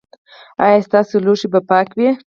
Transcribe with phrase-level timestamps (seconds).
[0.65, 2.09] ایا ستاسو لوښي به پاک وي؟